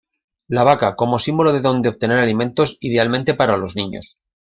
La 0.47 0.63
vaca 0.63 0.95
como 0.95 1.19
símbolo 1.19 1.51
de 1.53 1.59
donde 1.61 1.87
obtener 1.89 2.17
alimentos, 2.17 2.79
idealmente 2.81 3.35
para 3.35 3.57
los 3.57 3.75
niños. 3.75 4.19